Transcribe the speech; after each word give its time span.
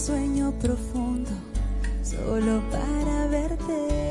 sueño 0.00 0.50
profundo 0.52 1.30
solo 2.02 2.62
para 2.70 3.26
verte. 3.26 4.09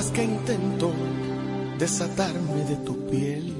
Más 0.00 0.12
que 0.12 0.24
intento 0.24 0.92
desatarme 1.78 2.64
de 2.64 2.76
tu 2.86 2.96
piel, 3.10 3.52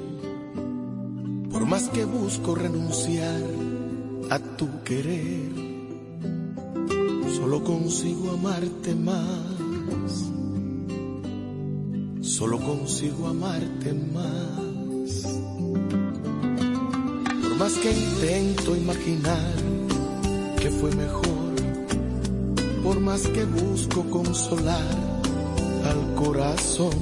por 1.52 1.66
más 1.66 1.90
que 1.90 2.06
busco 2.06 2.54
renunciar 2.54 3.42
a 4.30 4.38
tu 4.38 4.66
querer, 4.82 5.52
solo 7.36 7.62
consigo 7.62 8.30
amarte 8.30 8.94
más, 8.94 10.30
solo 12.22 12.58
consigo 12.58 13.26
amarte 13.28 13.92
más. 13.92 15.10
Por 17.42 17.54
más 17.58 17.74
que 17.74 17.92
intento 17.92 18.74
imaginar 18.74 19.56
que 20.58 20.70
fue 20.70 20.90
mejor, 20.96 21.52
por 22.82 22.98
más 22.98 23.26
que 23.26 23.44
busco 23.44 24.04
consolar 24.04 25.09
corazón, 26.24 26.92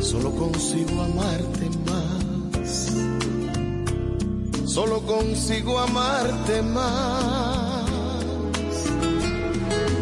solo 0.00 0.30
consigo 0.30 1.02
amarte 1.02 1.68
más, 1.86 2.92
solo 4.64 5.00
consigo 5.00 5.78
amarte 5.78 6.62
más. 6.62 7.90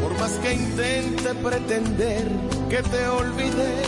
Por 0.03 0.19
más 0.19 0.33
que 0.43 0.55
intente 0.55 1.35
pretender 1.43 2.29
que 2.69 2.83
te 2.83 3.07
olvidé, 3.07 3.83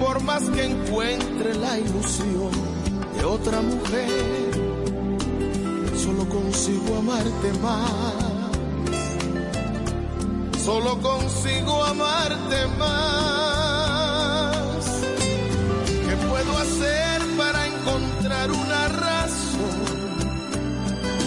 por 0.00 0.22
más 0.22 0.42
que 0.50 0.64
encuentre 0.64 1.54
la 1.54 1.78
ilusión 1.78 2.50
de 3.18 3.24
otra 3.24 3.60
mujer, 3.60 4.54
solo 5.96 6.26
consigo 6.28 6.96
amarte 6.96 7.52
más 7.62 8.25
solo 10.66 11.00
consigo 11.00 11.84
amarte 11.84 12.66
más. 12.76 13.86
¿Qué 15.86 16.16
puedo 16.28 16.58
hacer 16.58 17.22
para 17.38 17.66
encontrar 17.68 18.50
una 18.50 18.88
razón 18.88 19.78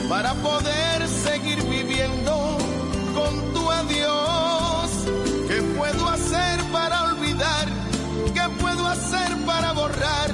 para 0.09 0.33
poder 0.33 1.07
seguir 1.07 1.63
viviendo 1.69 2.57
con 3.15 3.53
tu 3.53 3.71
adiós? 3.71 4.89
¿Qué 5.47 5.61
puedo 5.77 6.09
hacer 6.09 6.61
para 6.73 7.03
olvidar? 7.03 7.67
¿Qué 8.33 8.45
puedo 8.59 8.87
hacer 8.87 9.37
para 9.45 9.71
borrar 9.71 10.29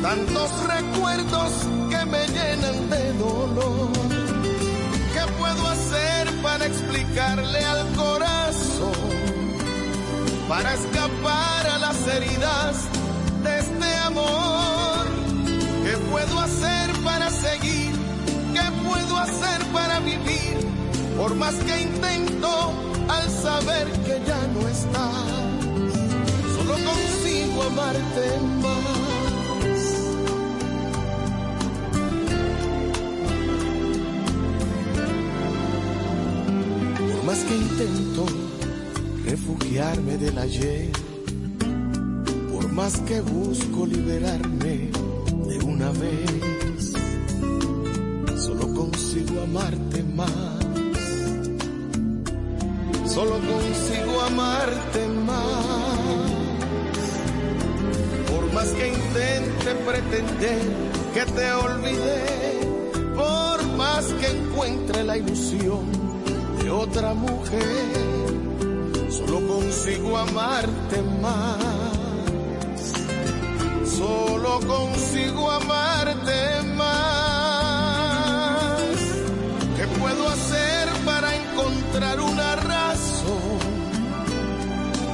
tantos 0.00 0.50
recuerdos 0.76 1.52
que 1.90 2.06
me 2.06 2.26
llenan 2.28 2.88
de 2.88 3.12
dolor? 3.18 3.90
¿Qué 5.12 5.24
puedo 5.38 5.68
hacer 5.68 6.42
para 6.42 6.64
explicarle 6.64 7.60
corazón? 7.60 7.69
Para 10.62 10.74
escapar 10.74 11.66
a 11.68 11.78
las 11.78 12.06
heridas 12.06 12.84
de 13.42 13.58
este 13.60 13.94
amor. 14.04 15.06
¿Qué 15.84 15.96
puedo 16.10 16.38
hacer 16.38 16.92
para 17.02 17.30
seguir? 17.30 17.92
¿Qué 18.52 18.60
puedo 18.86 19.16
hacer 19.16 19.64
para 19.72 20.00
vivir? 20.00 20.58
Por 21.16 21.34
más 21.36 21.54
que 21.54 21.80
intento 21.80 22.74
al 23.08 23.30
saber 23.30 23.90
que 24.04 24.20
ya 24.26 24.46
no 24.52 24.68
estás, 24.68 25.24
solo 26.54 26.74
consigo 26.74 27.62
amarte 27.62 28.40
más. 28.60 29.00
Por 37.14 37.24
más 37.24 37.38
que 37.44 37.56
intento 37.56 38.49
refugiarme 39.50 40.16
del 40.16 40.38
ayer, 40.38 40.90
por 42.52 42.70
más 42.72 43.00
que 43.00 43.20
busco 43.20 43.86
liberarme 43.86 44.90
de 45.48 45.58
una 45.64 45.90
vez, 45.90 46.92
solo 48.36 48.72
consigo 48.74 49.40
amarte 49.42 50.02
más, 50.04 50.30
solo 53.06 53.38
consigo 53.40 54.20
amarte 54.26 55.06
más. 55.26 55.70
Por 58.30 58.52
más 58.52 58.68
que 58.68 58.88
intente 58.88 59.74
pretender 59.86 60.62
que 61.14 61.32
te 61.32 61.52
olvidé, 61.52 62.60
por 63.16 63.76
más 63.76 64.04
que 64.06 64.26
encuentre 64.26 65.04
la 65.04 65.16
ilusión 65.16 65.86
de 66.62 66.70
otra 66.70 67.14
mujer, 67.14 68.19
solo 69.26 69.46
consigo 69.46 70.16
amarte 70.16 71.02
más. 71.20 71.56
Solo 73.84 74.60
consigo 74.66 75.50
amarte 75.50 76.62
más. 76.76 76.90
¿Qué 79.76 79.86
puedo 79.98 80.28
hacer 80.28 80.88
para 81.04 81.34
encontrar 81.36 82.20
una 82.20 82.56
razón? 82.56 83.58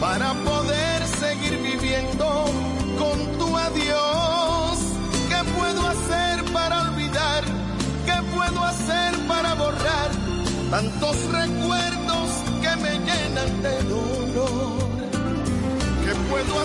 Para 0.00 0.35
poder 0.35 1.06
seguir 1.20 1.59
viviendo 1.59 2.44
con 2.99 3.38
tu 3.38 3.56
adiós. 3.56 4.79
¿Qué 5.29 5.43
puedo 5.59 5.87
hacer 5.88 6.44
para 6.52 6.82
olvidar? 6.82 7.44
¿Qué 8.05 8.23
puedo 8.35 8.62
hacer 8.64 9.14
para 9.26 9.55
borrar 9.55 10.11
tantos 10.70 11.06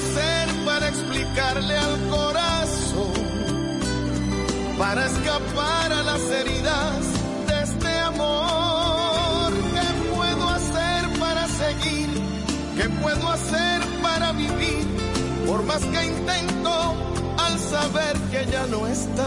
hacer 0.01 0.65
para 0.65 0.87
explicarle 0.87 1.77
al 1.77 2.09
corazón? 2.09 3.13
Para 4.77 5.05
escapar 5.05 5.93
a 5.93 6.03
las 6.03 6.21
heridas 6.21 7.05
de 7.47 7.61
este 7.61 7.99
amor. 7.99 9.51
¿Qué 9.75 10.15
puedo 10.15 10.49
hacer 10.49 11.19
para 11.19 11.47
seguir? 11.47 12.09
¿Qué 12.77 12.89
puedo 13.01 13.29
hacer 13.29 13.81
para 14.01 14.31
vivir? 14.31 14.87
Por 15.47 15.63
más 15.63 15.83
que 15.85 16.05
intento 16.05 16.95
al 17.37 17.59
saber 17.59 18.17
que 18.31 18.45
ya 18.51 18.65
no 18.67 18.87
estás, 18.87 19.19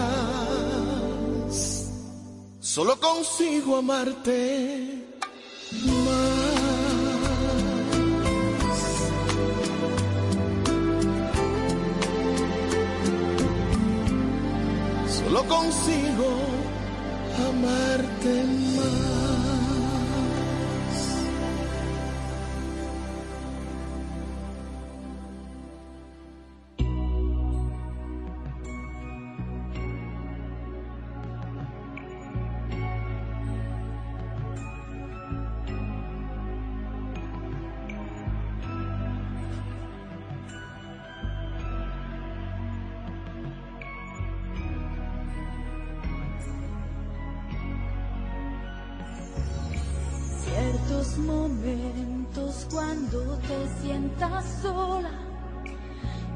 solo 2.60 2.98
consigo 2.98 3.76
amarte 3.76 4.93
consigo 15.54 16.30
amarte 17.48 18.53
Momentos 51.18 52.66
cuando 52.72 53.38
te 53.46 53.68
sientas 53.80 54.44
sola 54.60 55.10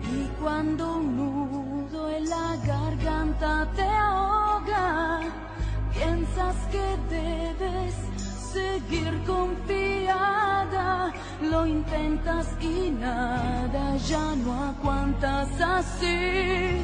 y 0.02 0.28
cuando 0.40 0.98
un 0.98 1.16
nudo 1.16 2.08
en 2.10 2.28
la 2.28 2.56
garganta 2.64 3.68
te 3.74 3.82
ahoga, 3.82 5.20
piensas 5.92 6.54
que 6.70 6.96
debes 7.10 7.94
seguir 8.52 9.20
confiada, 9.26 11.12
lo 11.42 11.66
intentas 11.66 12.46
y 12.60 12.90
nada, 12.90 13.96
ya 13.96 14.36
no 14.36 14.64
aguantas 14.64 15.48
así. 15.60 16.82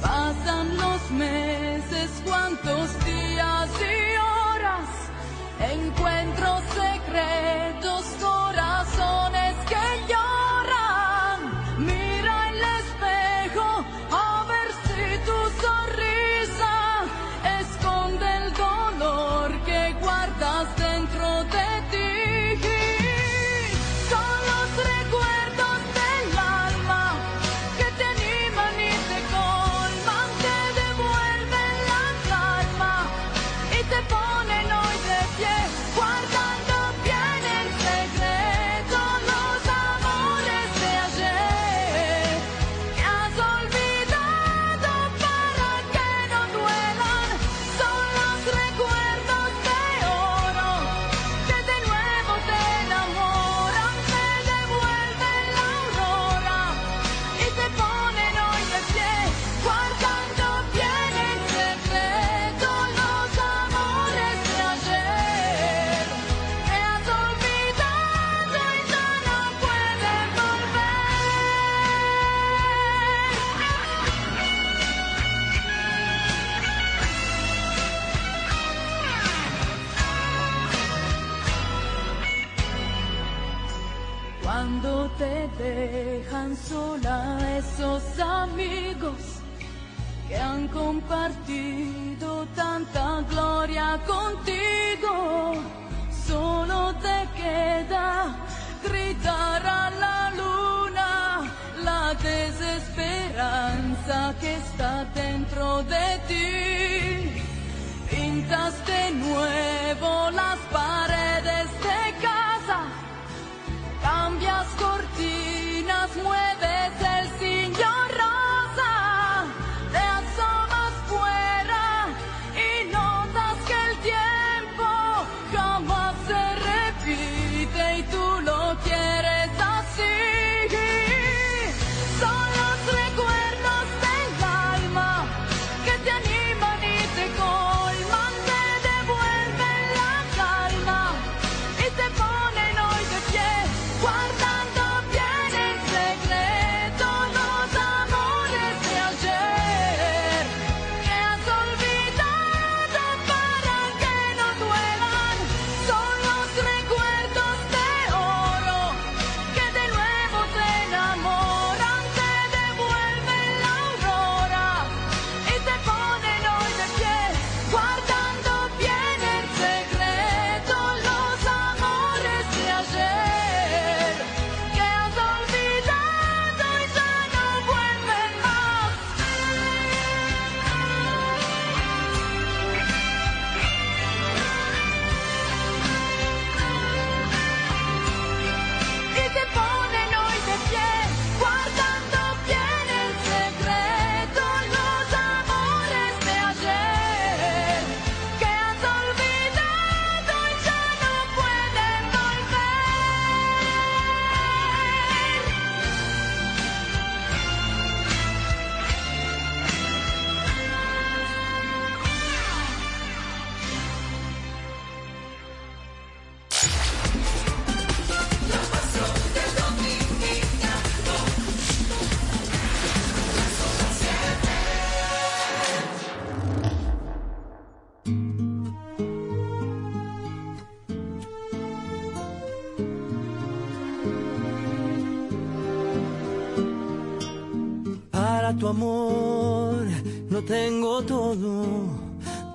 Pasan 0.00 0.76
los 0.76 1.10
meses, 1.10 2.22
cuántos 2.24 3.04
días 3.04 3.70
y. 3.80 4.11
Encuentro 5.70 6.58
secretos, 6.74 8.04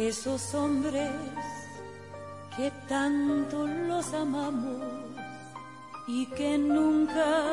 Esos 0.00 0.54
hombres 0.54 1.12
que 2.56 2.70
tanto 2.88 3.66
los 3.66 4.14
amamos 4.14 4.80
y 6.08 6.24
que 6.24 6.56
nunca 6.56 7.52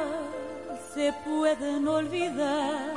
se 0.94 1.14
pueden 1.26 1.86
olvidar, 1.90 2.94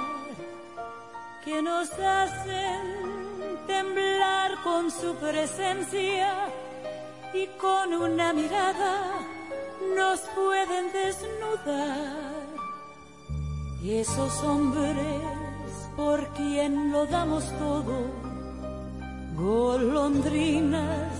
que 1.44 1.60
nos 1.62 1.90
hacen 1.94 3.66
temblar 3.66 4.52
con 4.62 4.88
su 4.88 5.16
presencia 5.16 6.32
y 7.34 7.48
con 7.58 7.92
una 7.92 8.32
mirada 8.32 9.18
nos 9.96 10.20
pueden 10.20 10.92
desnudar. 10.92 12.46
Esos 13.84 14.44
hombres 14.44 15.22
por 15.96 16.24
quien 16.34 16.92
lo 16.92 17.04
damos 17.06 17.44
todo 17.58 18.19
golondrinas 19.40 21.12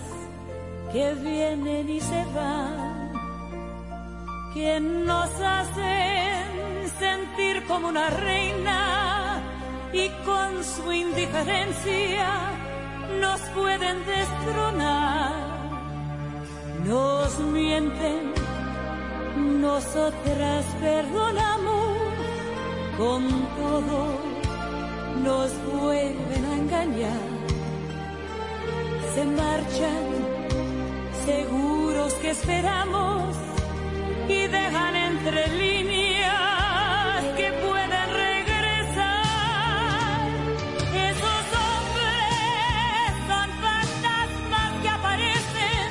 que 0.93 1.13
vienen 1.15 1.89
y 1.89 1.99
se 1.99 2.25
van, 2.35 3.11
que 4.53 4.79
nos 4.79 5.29
hacen 5.41 6.89
sentir 6.99 7.63
como 7.67 7.87
una 7.87 8.09
reina 8.09 9.41
y 9.93 10.07
con 10.25 10.63
su 10.63 10.91
indiferencia 10.91 12.27
nos 13.19 13.41
pueden 13.55 13.97
destronar. 14.05 15.51
nos 16.85 17.39
mienten, 17.39 18.33
nosotras 19.61 20.65
perdonamos, 20.79 21.97
con 22.97 23.27
todo 23.57 24.31
nos 25.23 25.51
vuelven 25.73 26.45
a 26.45 26.55
engañar, 26.57 27.40
se 29.13 29.25
marchan, 29.25 30.05
seguros 31.25 32.13
que 32.15 32.29
esperamos 32.31 33.35
y 34.29 34.47
dejan 34.47 34.95
entre 34.95 35.47
líneas 35.49 37.23
que 37.35 37.51
pueden 37.65 38.07
regresar. 38.25 39.09
Esos 41.09 41.43
hombres 41.65 43.11
son 43.27 43.49
fantasmas 43.67 44.71
que 44.81 44.89
aparecen, 44.89 45.89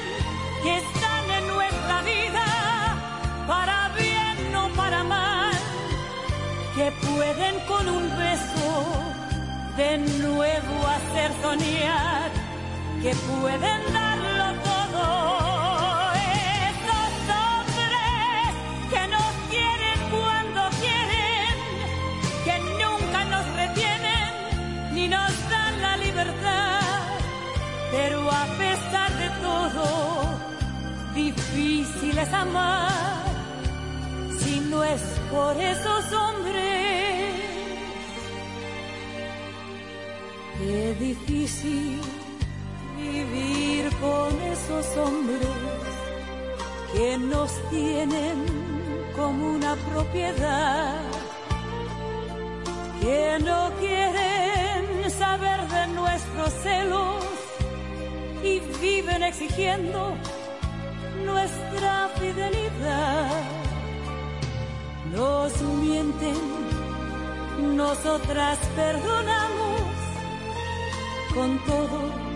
que 0.63 0.77
están 0.79 1.31
en 1.39 1.47
nuestra 1.55 2.03
vida, 2.03 2.47
para 3.47 3.89
bien 3.99 4.57
o 4.57 4.69
para 4.77 5.05
mal, 5.05 5.59
que 6.75 6.91
pueden 7.07 7.55
con 7.67 7.89
un 7.89 8.09
beso 8.17 8.71
de 9.77 9.99
nuevo 9.99 10.87
hacer 10.97 11.31
soñar, 11.43 12.30
que 13.03 13.15
pueden 13.15 13.81
darlo 13.95 14.47
todo. 14.63 16.13
Esos 16.71 17.13
hombres 17.41 18.53
que 18.93 19.03
nos 19.15 19.33
quieren 19.53 19.99
cuando 20.11 20.61
quieren, 20.83 21.55
que 22.45 22.57
nunca 22.83 23.25
nos 23.25 23.47
retienen 23.63 24.31
ni 24.93 25.09
nos 25.09 25.33
dan 25.49 25.81
la 25.81 25.97
libertad, 25.97 26.81
pero 27.91 28.31
a 28.31 28.47
pesar 28.59 29.11
de 29.23 29.29
todo, 29.47 29.85
difícil 31.15 32.19
es 32.19 32.33
amar 32.33 33.25
si 34.39 34.61
no 34.61 34.85
es 34.85 35.01
por 35.31 35.57
esos 35.57 36.13
hombres. 36.13 36.61
Qué 40.59 40.95
difícil 41.01 42.20
con 44.01 44.41
esos 44.43 44.97
hombres 44.97 45.49
que 46.93 47.19
nos 47.19 47.51
tienen 47.71 48.45
como 49.15 49.51
una 49.57 49.77
propiedad, 49.77 51.01
que 53.01 53.39
no 53.45 53.71
quieren 53.79 55.11
saber 55.11 55.61
de 55.69 55.87
nuestros 55.89 56.53
celos 56.63 57.25
y 58.43 58.61
viven 58.81 59.23
exigiendo 59.23 60.15
nuestra 61.25 62.09
fidelidad. 62.19 63.43
Nos 65.13 65.61
mienten, 65.63 66.37
nosotras 67.77 68.59
perdonamos 68.77 69.81
con 71.35 71.59
todo 71.67 72.30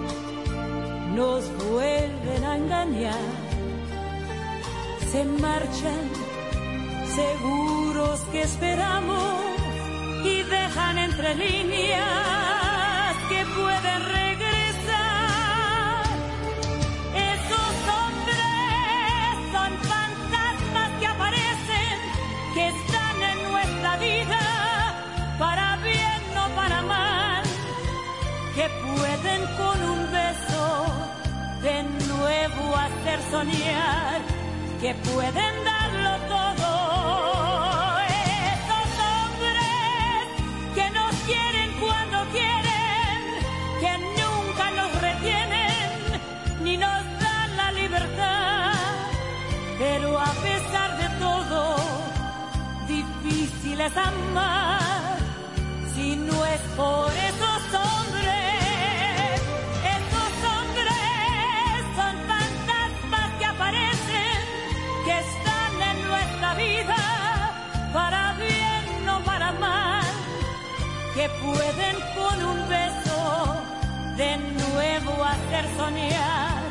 nos 1.15 1.45
vuelven 1.71 2.45
a 2.45 2.57
engañar. 2.57 3.25
Se 5.11 5.25
marchan, 5.25 6.05
seguros 7.15 8.21
que 8.33 8.43
esperamos 8.43 9.45
y 10.25 10.43
dejan 10.43 10.99
entre 10.99 11.35
líneas 11.37 13.15
que 13.29 13.47
pueden 13.59 14.01
regresar. 14.19 16.03
Esos 17.33 17.75
hombres 17.99 19.35
son 19.55 19.73
fantasmas 19.95 20.91
que 20.99 21.07
aparecen, 21.07 21.97
que 22.55 22.69
están 22.69 23.17
en 23.31 23.53
nuestra 23.53 23.97
vida, 23.99 24.41
para 25.39 25.77
bien 25.77 26.23
o 26.45 26.57
para 26.57 26.83
mal 26.83 27.45
que 28.55 28.69
pueden 28.69 29.43
con 29.57 29.83
un 29.83 30.14
de 31.65 31.83
nuevo 31.83 32.77
hacer 32.77 33.21
soñar, 33.31 34.21
que 34.83 34.95
pueden 34.97 35.55
darlo 35.65 36.13
todo. 36.35 38.01
Esos 38.53 38.89
hombres 39.13 40.25
que 40.75 40.91
nos 40.91 41.15
quieren 41.31 41.71
cuando 41.81 42.19
quieren, 42.37 43.19
que 43.81 43.93
nunca 44.21 44.65
nos 44.79 44.91
retienen 45.01 45.89
ni 46.63 46.77
nos 46.77 47.03
dan 47.23 47.57
la 47.57 47.73
libertad, 47.73 48.75
pero 49.79 50.19
a 50.21 50.33
pesar 50.47 50.91
de 50.99 51.09
todo, 51.19 51.77
difícil 52.87 53.81
es 53.81 53.97
amar 53.97 55.17
si 55.95 56.17
no 56.17 56.45
es 56.45 56.61
por 56.77 57.11
esos 57.11 57.81
hombres. 57.81 58.04
Que 71.15 71.29
pueden 71.29 71.97
con 72.17 72.45
un 72.45 72.69
beso 72.69 73.57
de 74.17 74.37
nuevo 74.37 75.25
hacer 75.25 75.65
soñar, 75.77 76.63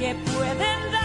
que 0.00 0.16
pueden 0.32 0.80
darlo 0.90 0.97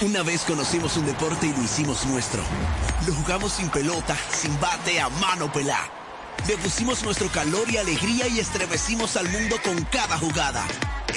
Una 0.00 0.22
vez 0.22 0.42
conocimos 0.42 0.96
un 0.96 1.06
deporte 1.06 1.48
y 1.48 1.52
lo 1.52 1.60
hicimos 1.60 2.06
nuestro. 2.06 2.40
Lo 3.04 3.12
jugamos 3.14 3.54
sin 3.54 3.68
pelota, 3.68 4.16
sin 4.30 4.58
bate, 4.60 5.00
a 5.00 5.08
mano 5.08 5.52
pelá. 5.52 5.90
Le 6.46 6.56
pusimos 6.56 7.02
nuestro 7.02 7.28
calor 7.30 7.68
y 7.68 7.78
alegría 7.78 8.28
y 8.28 8.38
estremecimos 8.38 9.16
al 9.16 9.28
mundo 9.28 9.56
con 9.64 9.84
cada 9.86 10.16
jugada. 10.16 10.64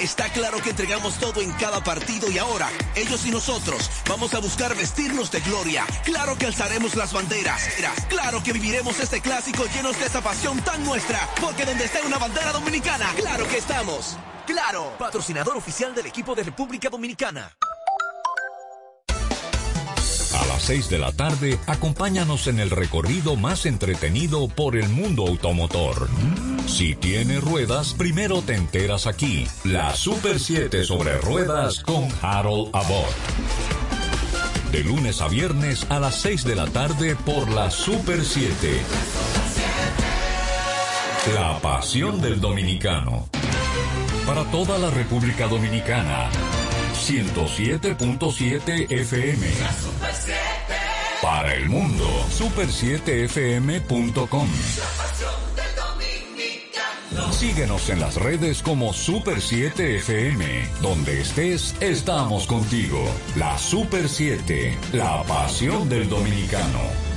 Está 0.00 0.28
claro 0.30 0.60
que 0.60 0.70
entregamos 0.70 1.14
todo 1.14 1.40
en 1.40 1.52
cada 1.52 1.84
partido 1.84 2.28
y 2.28 2.38
ahora, 2.38 2.68
ellos 2.96 3.24
y 3.24 3.30
nosotros, 3.30 3.88
vamos 4.08 4.34
a 4.34 4.40
buscar 4.40 4.74
vestirnos 4.74 5.30
de 5.30 5.38
gloria. 5.42 5.86
Claro 6.04 6.36
que 6.36 6.46
alzaremos 6.46 6.96
las 6.96 7.12
banderas. 7.12 7.62
Claro 8.08 8.42
que 8.42 8.52
viviremos 8.52 8.98
este 8.98 9.20
clásico 9.20 9.64
llenos 9.72 9.96
de 10.00 10.06
esa 10.06 10.22
pasión 10.22 10.60
tan 10.64 10.82
nuestra. 10.84 11.28
Porque 11.40 11.64
donde 11.64 11.84
esté 11.84 12.00
una 12.04 12.18
bandera 12.18 12.50
dominicana, 12.50 13.12
claro 13.14 13.46
que 13.46 13.58
estamos. 13.58 14.18
Claro, 14.44 14.96
patrocinador 14.98 15.56
oficial 15.56 15.94
del 15.94 16.06
equipo 16.06 16.34
de 16.34 16.42
República 16.42 16.90
Dominicana. 16.90 17.48
A 20.62 20.64
las 20.64 20.68
6 20.76 20.90
de 20.90 20.98
la 20.98 21.10
tarde, 21.10 21.58
acompáñanos 21.66 22.46
en 22.46 22.60
el 22.60 22.70
recorrido 22.70 23.34
más 23.34 23.66
entretenido 23.66 24.46
por 24.46 24.76
el 24.76 24.88
mundo 24.88 25.26
automotor. 25.26 26.08
Si 26.68 26.94
tiene 26.94 27.40
ruedas, 27.40 27.94
primero 27.94 28.42
te 28.42 28.54
enteras 28.54 29.08
aquí. 29.08 29.44
La 29.64 29.92
Super 29.96 30.38
7 30.38 30.84
sobre 30.84 31.18
ruedas 31.18 31.80
con 31.80 32.06
Harold 32.22 32.70
Abbott. 32.76 33.12
De 34.70 34.84
lunes 34.84 35.20
a 35.20 35.26
viernes 35.26 35.84
a 35.88 35.98
las 35.98 36.20
6 36.20 36.44
de 36.44 36.54
la 36.54 36.68
tarde 36.68 37.16
por 37.16 37.50
la 37.50 37.68
Super 37.68 38.24
7. 38.24 38.80
La 41.34 41.58
pasión 41.58 42.20
del 42.20 42.40
dominicano. 42.40 43.28
Para 44.24 44.44
toda 44.52 44.78
la 44.78 44.90
República 44.90 45.48
Dominicana. 45.48 46.30
107.7 46.94 48.92
FM. 48.92 50.51
Para 51.22 51.54
el 51.54 51.68
mundo, 51.68 52.04
super7fm.com. 52.36 54.48
Síguenos 57.30 57.90
en 57.90 58.00
las 58.00 58.16
redes 58.16 58.60
como 58.60 58.92
Super 58.92 59.40
7 59.40 59.98
FM. 59.98 60.68
Donde 60.80 61.20
estés, 61.20 61.76
estamos 61.80 62.48
contigo. 62.48 63.04
La 63.36 63.56
Super 63.56 64.08
7, 64.08 64.76
la 64.92 65.22
pasión 65.22 65.88
del 65.88 66.08
dominicano. 66.08 67.11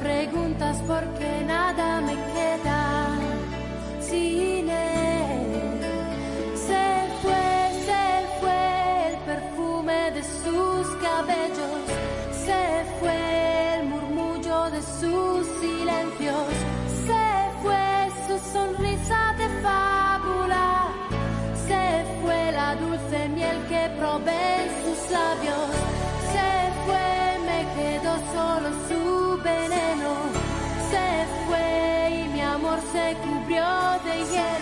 preguntas 0.00 0.78
porque 0.86 1.44
nada 1.46 2.00
me 2.00 2.14
queda. 2.14 3.12
yeah. 34.14 34.61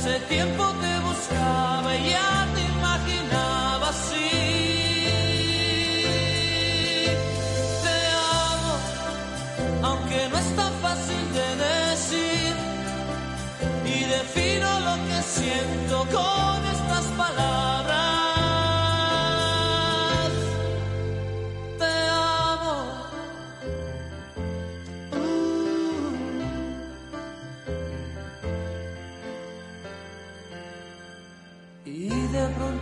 hace 0.00 0.18
tiempo 0.20 0.64
te 0.80 0.98
buscaba 1.00 1.94
y 1.94 2.10
ya 2.10 2.48
te 2.54 2.62
imaginaba 2.62 3.88
así. 3.90 4.30
Te 7.84 7.98
amo, 8.48 8.74
aunque 9.82 10.28
no 10.30 10.38
es 10.38 10.56
tan 10.56 10.72
fácil 10.84 11.22
de 11.38 11.48
decir. 11.66 12.54
Y 13.84 14.04
defino 14.16 14.68
lo 14.80 14.94
que 15.06 15.22
siento 15.22 15.96
con 16.14 16.29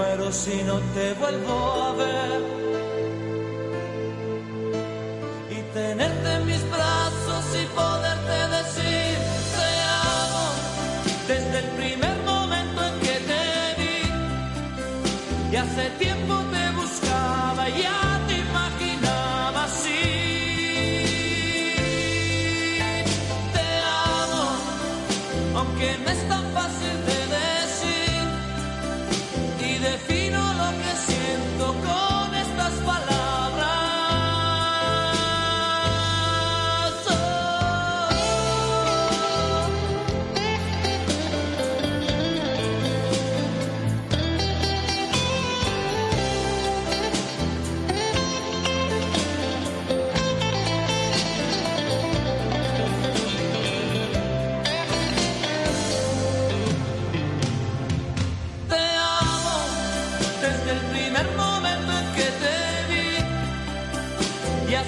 Muero 0.00 0.32
si 0.32 0.62
no 0.62 0.80
te 0.94 1.14
vuelvo 1.14 1.56
a 1.82 1.92
ver. 1.92 2.59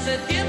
Y 0.05 0.42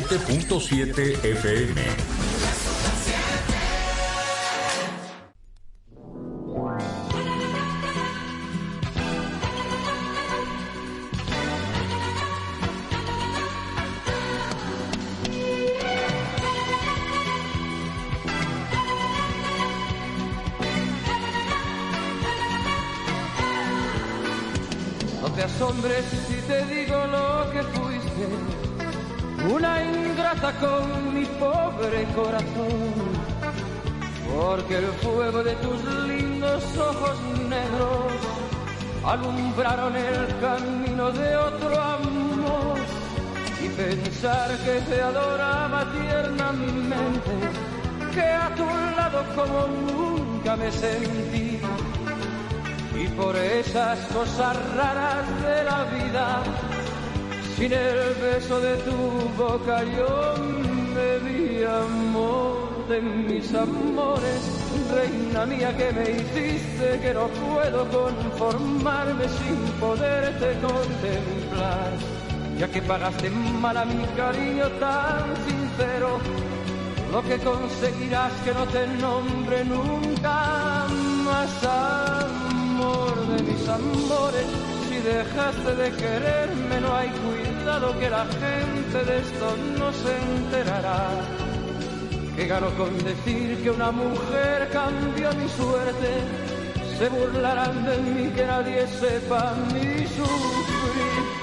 107.7 0.00 1.20
FM. 1.20 2.11
De 41.22 41.36
otro 41.36 41.80
amor 41.80 42.76
y 43.64 43.68
pensar 43.68 44.48
que 44.64 44.80
te 44.88 45.00
adoraba 45.00 45.80
tiernamente, 45.92 47.30
que 48.14 48.22
a 48.22 48.54
tu 48.54 48.66
lado 48.96 49.24
como 49.36 49.58
nunca 49.88 50.56
me 50.56 50.70
sentí. 50.70 51.60
Y 53.02 53.08
por 53.16 53.34
esas 53.36 53.98
cosas 54.16 54.56
raras 54.76 55.26
de 55.42 55.64
la 55.64 55.84
vida, 55.96 56.42
sin 57.56 57.72
el 57.72 58.14
beso 58.20 58.60
de 58.60 58.76
tu 58.86 58.98
boca 59.42 59.82
yo 59.84 60.34
me 60.94 61.18
vi 61.26 61.64
amor 61.64 62.86
de 62.88 63.00
mis 63.00 63.54
amores, 63.54 64.61
reina 64.94 65.46
mía 65.46 65.76
que 65.76 65.92
me 65.92 66.10
hiciste 66.10 67.00
que 67.00 67.14
no 67.14 67.26
puedo 67.28 67.88
conformarme 67.88 69.28
sin 69.28 69.56
poderte 69.80 70.48
contemplar, 70.60 71.90
ya 72.58 72.68
que 72.68 72.82
pagaste 72.82 73.30
mal 73.30 73.76
a 73.76 73.84
mi 73.84 74.04
cariño 74.16 74.68
tan 74.80 75.36
sincero, 75.46 76.18
lo 77.10 77.22
que 77.22 77.38
conseguirás 77.38 78.32
que 78.44 78.52
no 78.54 78.64
te 78.66 78.86
nombre 78.86 79.64
nunca 79.64 80.86
más 81.24 81.64
amor 81.64 83.26
de 83.28 83.42
mis 83.42 83.68
amores. 83.68 84.46
Si 84.88 84.96
dejaste 84.98 85.74
de 85.74 85.90
quererme, 85.92 86.80
no 86.80 86.96
hay 86.96 87.10
cuidado 87.10 87.98
que 87.98 88.10
la 88.10 88.24
gente 88.26 89.04
de 89.04 89.18
esto 89.18 89.56
no 89.78 89.92
se 89.92 90.12
enterará. 90.34 91.51
Que 92.36 92.46
gano 92.46 92.70
con 92.76 92.96
decir 93.04 93.62
que 93.62 93.70
una 93.70 93.90
mujer 93.90 94.68
cambió 94.72 95.32
mi 95.34 95.48
suerte. 95.48 96.10
Se 96.98 97.08
burlarán 97.08 97.84
de 97.84 97.98
mí 97.98 98.30
que 98.34 98.46
nadie 98.46 98.86
sepa 98.86 99.54
mi 99.72 100.06
sufrir. 100.06 101.42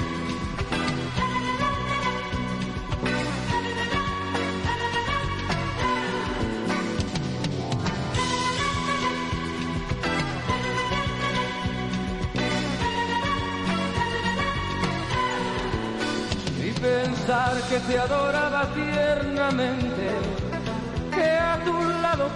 y 16.70 16.72
pensar 16.72 17.62
que 17.70 17.80
te 17.80 17.98
adoraba 17.98 18.74
tiernamente, 18.74 20.10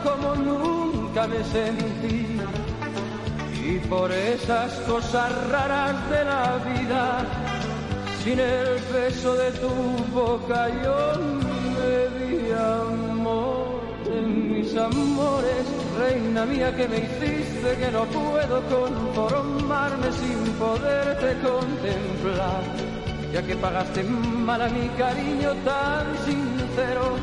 como 0.04 0.36
nunca 0.36 1.28
me 1.28 1.44
sentí. 1.44 2.40
Y 3.66 3.80
por 3.88 4.12
esas 4.12 4.74
cosas 4.82 5.32
raras 5.50 6.10
de 6.10 6.26
la 6.26 6.58
vida, 6.58 7.26
sin 8.24 8.40
el 8.40 8.80
beso 8.94 9.36
de 9.36 9.52
tu 9.52 9.70
boca 10.14 10.68
yo 10.84 11.14
de 11.80 12.10
mi 12.20 12.52
amor, 12.52 13.82
de 14.04 14.22
mis 14.22 14.76
amores, 14.76 15.66
reina 15.98 16.46
mía 16.46 16.76
que 16.76 16.88
me 16.88 16.98
hiciste 16.98 17.78
que 17.80 17.92
no 17.92 18.06
puedo 18.06 18.62
conformarme 18.68 20.12
sin 20.12 20.40
poderte 20.54 21.38
contemplar, 21.42 22.64
ya 23.32 23.42
que 23.42 23.56
pagaste 23.56 24.04
mal 24.04 24.62
a 24.62 24.70
mi 24.70 24.88
cariño 24.90 25.54
tan 25.64 26.06
sincero, 26.26 27.16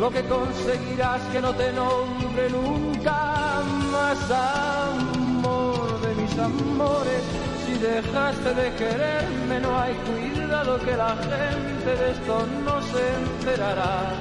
lo 0.00 0.10
que 0.10 0.22
conseguirás 0.24 1.22
que 1.32 1.40
no 1.40 1.54
te 1.54 1.72
nombre 1.72 2.50
nunca 2.50 3.62
más 3.92 4.30
amor 4.30 6.00
de 6.00 6.14
mis 6.22 6.38
amores. 6.38 7.22
Si 7.64 7.72
dejaste 7.78 8.54
de 8.54 8.74
quererme, 8.74 9.60
no 9.60 9.78
hay 9.78 9.94
cuidado 9.94 10.78
que 10.80 10.96
la 10.96 11.16
gente 11.16 11.96
de 12.00 12.10
esto 12.12 12.46
no 12.64 12.80
se 12.82 13.04
enterará. 13.22 14.14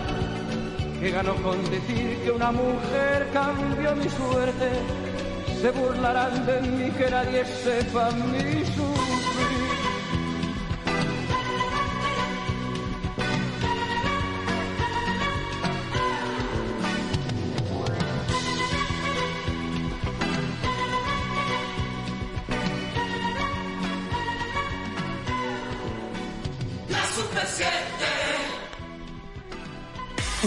Que 1.00 1.12
ganó 1.12 1.36
con 1.44 1.64
decir 1.70 2.20
que 2.24 2.32
una 2.32 2.52
mujer 2.52 3.28
cambió 3.34 3.96
mi 3.96 4.10
suerte. 4.10 4.70
Se 5.62 5.72
burlarán 5.72 6.46
de 6.46 6.62
mí 6.62 6.92
que 6.92 7.10
nadie 7.10 7.46
sepa 7.46 8.12
mi 8.12 8.66
sufrir. 8.66 9.15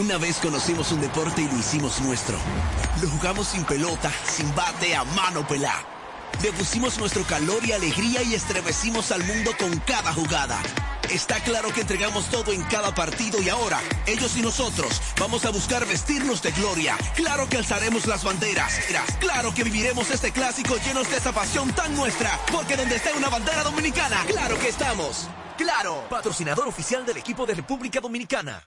Una 0.09 0.17
vez 0.17 0.39
conocimos 0.39 0.91
un 0.91 1.03
deporte 1.03 1.43
y 1.43 1.49
lo 1.49 1.59
hicimos 1.59 2.01
nuestro. 2.01 2.39
Lo 3.03 3.11
jugamos 3.11 3.49
sin 3.49 3.63
pelota, 3.65 4.11
sin 4.25 4.55
bate, 4.55 4.97
a 4.97 5.05
mano 5.05 5.47
pelá. 5.47 5.85
Le 6.43 6.51
pusimos 6.51 6.97
nuestro 6.97 7.25
calor 7.25 7.63
y 7.67 7.73
alegría 7.73 8.23
y 8.23 8.33
estremecimos 8.33 9.13
al 9.13 9.23
mundo 9.25 9.51
con 9.59 9.79
cada 9.81 10.15
jugada. 10.15 10.59
Está 11.11 11.41
claro 11.41 11.75
que 11.75 11.83
entregamos 11.83 12.25
todo 12.31 12.55
en 12.55 12.63
cada 12.63 12.95
partido 12.95 13.43
y 13.43 13.51
ahora, 13.51 13.83
ellos 14.07 14.35
y 14.39 14.41
nosotros, 14.41 14.99
vamos 15.21 15.45
a 15.45 15.51
buscar 15.51 15.85
vestirnos 15.85 16.41
de 16.41 16.53
gloria. 16.53 16.97
Claro 17.15 17.47
que 17.47 17.59
alzaremos 17.59 18.07
las 18.07 18.25
banderas. 18.25 18.81
Claro 19.21 19.53
que 19.53 19.63
viviremos 19.63 20.11
este 20.11 20.33
clásico 20.33 20.79
llenos 20.87 21.11
de 21.11 21.19
esa 21.19 21.33
pasión 21.33 21.71
tan 21.73 21.95
nuestra. 21.95 22.31
Porque 22.51 22.79
donde 22.79 22.97
esté 22.97 23.13
una 23.13 23.29
bandera 23.29 23.63
dominicana, 23.63 24.25
claro 24.27 24.59
que 24.59 24.69
estamos. 24.69 25.29
Claro, 25.59 26.07
patrocinador 26.09 26.67
oficial 26.67 27.05
del 27.05 27.19
equipo 27.19 27.45
de 27.45 27.57
República 27.57 28.01
Dominicana. 28.01 28.67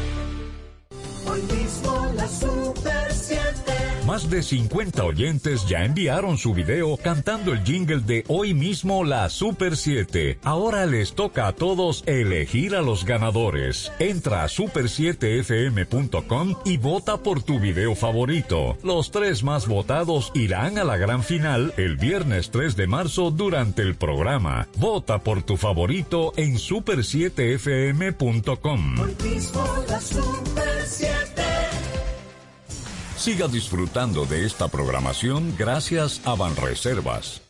Más 4.11 4.29
de 4.29 4.43
50 4.43 5.03
oyentes 5.05 5.65
ya 5.69 5.85
enviaron 5.85 6.37
su 6.37 6.53
video 6.53 6.97
cantando 6.97 7.53
el 7.53 7.63
jingle 7.63 8.01
de 8.01 8.25
hoy 8.27 8.53
mismo 8.53 9.05
la 9.05 9.29
Super 9.29 9.77
7. 9.77 10.39
Ahora 10.43 10.85
les 10.85 11.13
toca 11.13 11.47
a 11.47 11.53
todos 11.53 12.03
elegir 12.05 12.75
a 12.75 12.81
los 12.81 13.05
ganadores. 13.05 13.89
Entra 13.99 14.43
a 14.43 14.47
super7fm.com 14.47 16.55
y 16.65 16.75
vota 16.75 17.23
por 17.23 17.41
tu 17.41 17.61
video 17.61 17.95
favorito. 17.95 18.77
Los 18.83 19.11
tres 19.11 19.43
más 19.43 19.65
votados 19.65 20.33
irán 20.35 20.77
a 20.77 20.83
la 20.83 20.97
gran 20.97 21.23
final 21.23 21.73
el 21.77 21.95
viernes 21.95 22.51
3 22.51 22.75
de 22.75 22.87
marzo 22.87 23.31
durante 23.31 23.81
el 23.81 23.95
programa. 23.95 24.67
Vota 24.75 25.19
por 25.19 25.41
tu 25.43 25.55
favorito 25.55 26.33
en 26.35 26.55
super7fm.com. 26.55 28.95
Siga 33.21 33.47
disfrutando 33.47 34.25
de 34.25 34.47
esta 34.47 34.67
programación 34.67 35.53
gracias 35.55 36.21
a 36.25 36.33
Banreservas. 36.33 37.43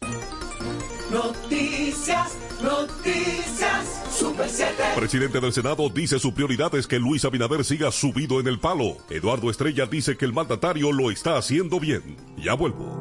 Noticias, 1.10 2.38
noticias, 2.62 4.04
Super 4.14 4.50
7. 4.50 4.74
Presidente 4.98 5.40
del 5.40 5.54
Senado 5.54 5.88
dice 5.88 6.20
su 6.20 6.34
prioridad 6.34 6.76
es 6.76 6.88
que 6.88 7.00
Luis 7.00 7.24
Abinader 7.24 7.64
siga 7.64 7.90
subido 7.90 8.42
en 8.42 8.48
el 8.48 8.60
palo. 8.60 8.98
Eduardo 9.10 9.50
Estrella 9.50 9.86
dice 9.86 10.18
que 10.18 10.26
el 10.26 10.34
mandatario 10.34 10.91
lo 10.91 11.10
está 11.10 11.38
haciendo 11.38 11.80
bien. 11.80 12.18
Ya 12.36 12.54
vuelvo. 12.54 13.01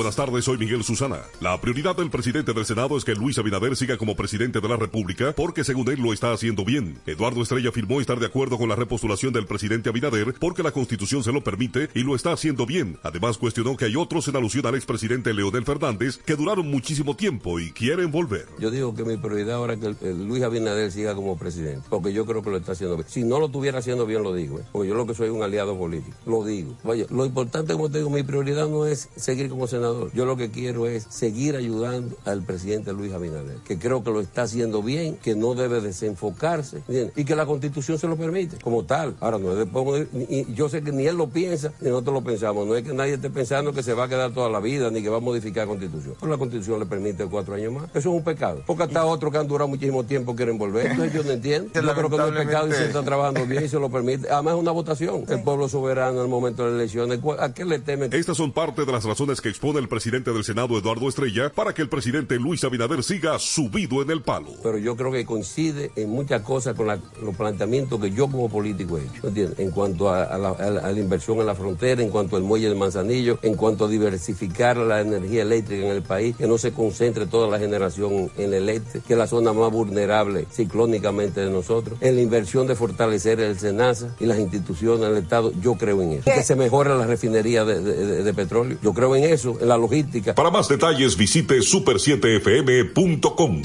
Buenas 0.00 0.16
tardes, 0.16 0.46
soy 0.46 0.56
Miguel 0.56 0.82
Susana. 0.82 1.18
La 1.42 1.60
prioridad 1.60 1.94
del 1.94 2.08
presidente 2.08 2.54
del 2.54 2.64
Senado 2.64 2.96
es 2.96 3.04
que 3.04 3.14
Luis 3.14 3.36
Abinader 3.36 3.76
siga 3.76 3.98
como 3.98 4.16
presidente 4.16 4.58
de 4.58 4.66
la 4.66 4.78
República 4.78 5.34
porque 5.36 5.62
según 5.62 5.90
él 5.90 6.00
lo 6.00 6.14
está 6.14 6.32
haciendo 6.32 6.64
bien. 6.64 6.98
Eduardo 7.04 7.42
Estrella 7.42 7.68
afirmó 7.68 8.00
estar 8.00 8.18
de 8.18 8.24
acuerdo 8.24 8.56
con 8.56 8.70
la 8.70 8.76
repostulación 8.76 9.34
del 9.34 9.44
presidente 9.44 9.90
Abinader 9.90 10.34
porque 10.40 10.62
la 10.62 10.72
constitución 10.72 11.22
se 11.22 11.32
lo 11.32 11.44
permite 11.44 11.90
y 11.94 12.02
lo 12.02 12.16
está 12.16 12.32
haciendo 12.32 12.64
bien. 12.64 12.98
Además 13.02 13.36
cuestionó 13.36 13.76
que 13.76 13.84
hay 13.84 13.96
otros 13.96 14.26
en 14.26 14.36
alusión 14.36 14.64
al 14.64 14.74
expresidente 14.74 15.34
Leonel 15.34 15.66
Fernández 15.66 16.16
que 16.16 16.34
duraron 16.34 16.70
muchísimo 16.70 17.14
tiempo 17.14 17.60
y 17.60 17.70
quieren 17.70 18.10
volver. 18.10 18.46
Yo 18.58 18.70
digo 18.70 18.94
que 18.94 19.04
mi 19.04 19.18
prioridad 19.18 19.56
ahora 19.56 19.74
es 19.74 19.80
que 19.80 20.14
Luis 20.14 20.42
Abinader 20.42 20.90
siga 20.90 21.14
como 21.14 21.36
presidente, 21.36 21.86
porque 21.90 22.14
yo 22.14 22.24
creo 22.24 22.42
que 22.42 22.48
lo 22.48 22.56
está 22.56 22.72
haciendo 22.72 22.96
bien. 22.96 23.06
Si 23.06 23.22
no 23.22 23.38
lo 23.38 23.46
estuviera 23.46 23.80
haciendo 23.80 24.06
bien, 24.06 24.22
lo 24.22 24.32
digo, 24.32 24.60
¿eh? 24.60 24.64
porque 24.72 24.88
yo 24.88 24.94
lo 24.94 25.06
que 25.06 25.14
soy 25.14 25.28
un 25.28 25.42
aliado 25.42 25.76
político, 25.76 26.16
lo 26.24 26.42
digo. 26.42 26.74
Vaya, 26.84 27.04
lo 27.10 27.26
importante, 27.26 27.74
como 27.74 27.90
te 27.90 27.98
digo, 27.98 28.08
mi 28.08 28.22
prioridad 28.22 28.66
no 28.66 28.86
es 28.86 29.10
seguir 29.14 29.50
como 29.50 29.66
senador. 29.66 29.89
Yo 30.14 30.24
lo 30.26 30.36
que 30.36 30.50
quiero 30.50 30.86
es 30.86 31.06
seguir 31.08 31.56
ayudando 31.56 32.16
al 32.24 32.42
presidente 32.42 32.92
Luis 32.92 33.12
Abinader, 33.12 33.56
que 33.64 33.78
creo 33.78 34.02
que 34.04 34.10
lo 34.10 34.20
está 34.20 34.42
haciendo 34.42 34.82
bien, 34.82 35.16
que 35.16 35.34
no 35.34 35.54
debe 35.54 35.80
desenfocarse, 35.80 36.78
¿entiendes? 36.78 37.12
y 37.16 37.24
que 37.24 37.36
la 37.36 37.46
constitución 37.46 37.98
se 37.98 38.06
lo 38.08 38.16
permite, 38.16 38.56
como 38.62 38.84
tal. 38.84 39.14
Ahora, 39.20 39.38
no 39.38 39.52
es 39.52 39.58
de 39.58 40.06
ni- 40.12 40.54
yo 40.54 40.68
sé 40.68 40.82
que 40.82 40.92
ni 40.92 41.06
él 41.06 41.16
lo 41.16 41.28
piensa, 41.28 41.72
ni 41.80 41.88
nosotros 41.90 42.14
lo 42.14 42.22
pensamos. 42.22 42.66
No 42.66 42.74
es 42.76 42.82
que 42.84 42.92
nadie 42.92 43.14
esté 43.14 43.30
pensando 43.30 43.72
que 43.72 43.82
se 43.82 43.94
va 43.94 44.04
a 44.04 44.08
quedar 44.08 44.32
toda 44.32 44.48
la 44.48 44.60
vida, 44.60 44.90
ni 44.90 45.02
que 45.02 45.08
va 45.08 45.18
a 45.18 45.20
modificar 45.20 45.66
la 45.66 45.70
constitución. 45.70 46.14
Pero 46.18 46.32
la 46.32 46.38
constitución 46.38 46.78
le 46.80 46.86
permite 46.86 47.24
cuatro 47.26 47.54
años 47.54 47.72
más. 47.72 47.84
Eso 47.90 47.98
es 47.98 48.06
un 48.06 48.24
pecado. 48.24 48.62
Porque 48.66 48.84
hasta 48.84 49.04
otros 49.04 49.30
que 49.32 49.38
han 49.38 49.46
durado 49.48 49.68
muchísimo 49.68 50.04
tiempo 50.04 50.34
quieren 50.34 50.58
volver. 50.58 50.86
Entonces 50.86 51.12
yo 51.14 51.22
no 51.24 51.30
entiendo. 51.30 51.70
Yo 51.80 51.94
creo 51.94 52.10
que 52.10 52.16
no 52.16 52.26
es 52.28 52.46
pecado 52.46 52.68
y 52.68 52.72
se 52.72 52.86
está 52.86 53.02
trabajando 53.02 53.46
bien 53.46 53.64
y 53.64 53.68
se 53.68 53.78
lo 53.78 53.88
permite. 53.90 54.28
Además 54.30 54.54
es 54.54 54.60
una 54.60 54.70
votación. 54.72 55.24
El 55.28 55.42
pueblo 55.42 55.68
soberano 55.68 56.18
en 56.18 56.22
el 56.24 56.28
momento 56.28 56.64
de 56.64 56.70
las 56.72 56.78
elecciones. 56.80 57.20
¿A 57.38 57.52
qué 57.52 57.64
le 57.64 57.78
temen? 57.78 58.12
Estas 58.12 58.36
son 58.36 58.52
parte 58.52 58.84
de 58.84 58.92
las 58.92 59.04
razones 59.04 59.40
que 59.40 59.48
expone 59.48 59.69
propone 59.70 59.84
el 59.84 59.88
presidente 59.88 60.32
del 60.32 60.42
Senado, 60.42 60.76
Eduardo 60.76 61.08
Estrella, 61.08 61.52
para 61.54 61.72
que 61.72 61.82
el 61.82 61.88
presidente 61.88 62.34
Luis 62.40 62.64
Abinader 62.64 63.04
siga 63.04 63.38
subido 63.38 64.02
en 64.02 64.10
el 64.10 64.20
palo. 64.20 64.48
Pero 64.64 64.78
yo 64.78 64.96
creo 64.96 65.12
que 65.12 65.24
coincide 65.24 65.92
en 65.94 66.10
muchas 66.10 66.42
cosas 66.42 66.74
con 66.74 66.88
la- 66.88 66.98
los 67.22 67.36
planteamientos 67.36 68.00
que 68.00 68.10
yo 68.10 68.26
como 68.28 68.48
político 68.48 68.98
he 68.98 69.02
hecho. 69.02 69.28
¿entiendes? 69.28 69.58
En 69.60 69.70
cuanto 69.70 70.08
a, 70.08 70.24
a 70.24 70.38
la, 70.38 70.48
a 70.84 70.90
inversión 70.92 71.38
en 71.38 71.46
la 71.46 71.54
frontera, 71.54 72.02
en 72.02 72.08
cuanto 72.10 72.36
al 72.36 72.42
muelle 72.42 72.68
de 72.68 72.74
Manzanillo, 72.74 73.38
en 73.42 73.54
cuanto 73.54 73.84
a 73.84 73.88
diversificar 73.88 74.76
la 74.76 75.00
energía 75.02 75.42
eléctrica 75.42 75.84
en 75.86 75.92
el 75.92 76.02
país, 76.02 76.34
que 76.36 76.48
no 76.48 76.58
se 76.58 76.72
concentre 76.72 77.26
toda 77.26 77.46
la 77.48 77.58
generación 77.60 78.30
en 78.36 78.52
el 78.52 78.68
este, 78.68 79.00
que 79.00 79.12
es 79.12 79.18
la 79.18 79.28
zona 79.28 79.52
más 79.52 79.70
vulnerable 79.70 80.46
ciclónicamente 80.50 81.40
de 81.42 81.50
nosotros, 81.50 81.96
en 82.00 82.16
la 82.16 82.22
inversión 82.22 82.66
de 82.66 82.74
fortalecer 82.74 83.38
el 83.40 83.56
SENASA 83.58 84.16
y 84.18 84.26
las 84.26 84.38
instituciones 84.40 85.00
del 85.08 85.18
Estado, 85.22 85.52
yo 85.62 85.74
creo 85.74 86.02
en 86.02 86.12
eso. 86.14 86.24
Que 86.24 86.42
se 86.42 86.56
mejore 86.56 86.90
la 86.96 87.06
refinería 87.06 87.64
de, 87.64 87.80
de- 87.80 88.06
de- 88.06 88.22
de 88.24 88.34
petróleo, 88.34 88.76
yo 88.82 88.92
creo 88.94 89.14
en 89.14 89.24
eso, 89.24 89.56
la 89.60 89.76
logística. 89.76 90.34
Para 90.34 90.50
más 90.50 90.68
detalles 90.68 91.16
visite 91.16 91.58
super7fm.com. 91.58 93.62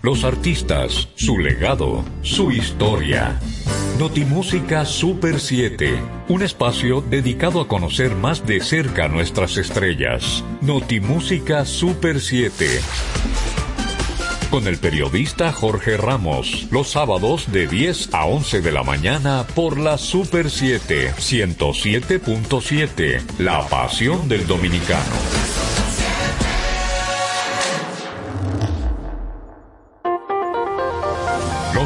Los 0.00 0.24
artistas, 0.24 1.08
su 1.16 1.38
legado, 1.38 2.02
su 2.22 2.50
historia. 2.50 3.38
Notimúsica 3.98 4.84
Super 4.84 5.40
7, 5.40 6.00
un 6.28 6.42
espacio 6.42 7.00
dedicado 7.00 7.60
a 7.60 7.66
conocer 7.66 8.14
más 8.14 8.46
de 8.46 8.60
cerca 8.60 9.08
nuestras 9.08 9.56
estrellas. 9.56 10.44
Notimúsica 10.62 11.64
Super 11.64 12.20
7. 12.20 12.78
Con 14.50 14.66
el 14.66 14.78
periodista 14.78 15.52
Jorge 15.52 15.98
Ramos, 15.98 16.68
los 16.70 16.88
sábados 16.88 17.52
de 17.52 17.66
10 17.66 18.14
a 18.14 18.24
11 18.24 18.62
de 18.62 18.72
la 18.72 18.82
mañana 18.82 19.46
por 19.54 19.78
la 19.78 19.98
Super 19.98 20.50
7, 20.50 21.12
107.7, 21.18 23.20
la 23.38 23.68
pasión 23.68 24.26
del 24.26 24.46
dominicano. 24.46 25.47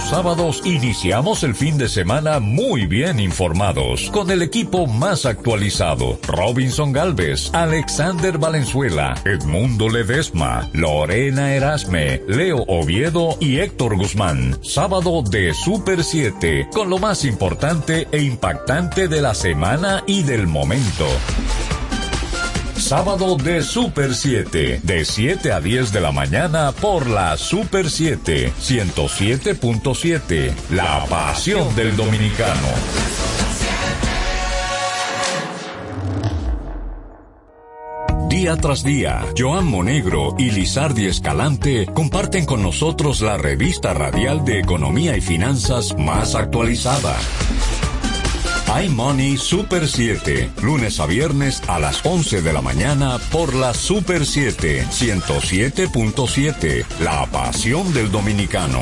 Sábados 0.09 0.61
iniciamos 0.64 1.42
el 1.42 1.55
fin 1.55 1.78
de 1.78 1.88
semana 1.88 2.38
muy 2.38 2.86
bien 2.86 3.18
informados, 3.18 4.11
con 4.11 4.30
el 4.30 4.42
equipo 4.42 4.86
más 4.86 5.24
actualizado. 5.24 6.18
Robinson 6.26 6.92
Galvez, 6.92 7.50
Alexander 7.55 8.36
Valenzuela, 8.36 9.14
Edmundo 9.24 9.88
Ledesma, 9.88 10.68
Lorena 10.74 11.55
Erasme, 11.55 12.20
Leo 12.28 12.64
Oviedo 12.68 13.36
y 13.40 13.61
Héctor 13.61 13.96
Guzmán. 13.96 14.59
Sábado 14.62 15.22
de 15.22 15.55
Super 15.55 16.05
7, 16.05 16.68
con 16.72 16.90
lo 16.90 16.98
más 16.98 17.24
importante 17.24 18.07
e 18.12 18.22
impactante 18.22 19.09
de 19.09 19.22
la 19.22 19.34
semana 19.34 20.05
y 20.07 20.24
del 20.24 20.46
momento. 20.46 21.07
Sábado 22.83 23.37
de 23.37 23.62
Super 23.62 24.12
7, 24.12 24.80
de 24.83 25.05
7 25.05 25.53
a 25.53 25.61
10 25.61 25.93
de 25.93 26.01
la 26.01 26.11
mañana 26.11 26.72
por 26.72 27.07
la 27.07 27.37
Super 27.37 27.89
7, 27.89 28.53
107.7, 28.61 30.53
la 30.70 31.07
pasión 31.07 31.74
del 31.76 31.97
dominicano. 31.97 32.68
Día 38.28 38.57
tras 38.57 38.83
día, 38.83 39.24
Joan 39.39 39.66
Monegro 39.66 40.35
y 40.37 40.51
Lizardi 40.51 41.07
Escalante 41.07 41.87
comparten 41.87 42.45
con 42.45 42.62
nosotros 42.62 43.20
la 43.20 43.39
revista 43.39 43.95
radial 43.95 44.45
de 44.45 44.59
economía 44.59 45.16
y 45.16 45.20
finanzas 45.20 45.97
más 45.97 46.35
actualizada. 46.35 47.16
iMoney 48.81 49.37
Super 49.37 49.87
7, 49.87 50.53
lunes 50.62 50.99
a 50.99 51.07
viernes 51.07 51.62
a 51.68 51.79
las 51.79 52.05
11 52.05 52.43
de 52.43 52.53
la 52.53 52.62
mañana 52.62 53.18
por 53.31 53.55
la 53.55 53.75
Super 53.75 54.25
7, 54.25 54.87
107.7, 54.91 56.85
la 57.01 57.27
pasión 57.27 57.93
del 57.93 58.11
dominicano. 58.11 58.81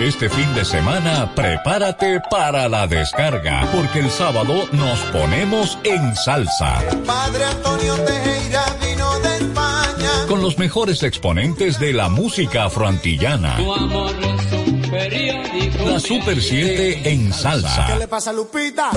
Este 0.00 0.28
fin 0.28 0.52
de 0.54 0.64
semana 0.64 1.32
prepárate 1.34 2.20
para 2.28 2.68
la 2.68 2.88
descarga, 2.88 3.68
porque 3.72 4.00
el 4.00 4.10
sábado 4.10 4.68
nos 4.72 4.98
ponemos 5.12 5.78
en 5.84 6.16
salsa. 6.16 6.82
Padre 7.06 7.44
Antonio 7.44 7.94
Tejera 8.04 8.64
vino. 8.80 9.11
Con 10.32 10.40
los 10.40 10.56
mejores 10.56 11.02
exponentes 11.02 11.78
de 11.78 11.92
la 11.92 12.08
música 12.08 12.64
afroantillana. 12.64 13.58
Tu 13.58 13.70
amor 13.70 14.14
es 14.18 14.66
un 14.66 14.80
periódico. 14.80 15.84
La 15.84 16.00
Super 16.00 16.40
7 16.40 17.12
en 17.12 17.30
salsa. 17.34 17.88
¿Qué 17.88 17.98
le 17.98 18.08
pasa 18.08 18.30
a 18.30 18.32
Lupita? 18.32 18.92